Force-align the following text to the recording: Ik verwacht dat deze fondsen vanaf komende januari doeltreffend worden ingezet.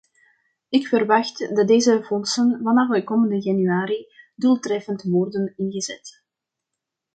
Ik 0.69 0.87
verwacht 0.87 1.55
dat 1.55 1.67
deze 1.67 2.03
fondsen 2.03 2.59
vanaf 2.63 3.03
komende 3.03 3.41
januari 3.41 4.07
doeltreffend 4.35 5.03
worden 5.03 5.53
ingezet. 5.55 6.23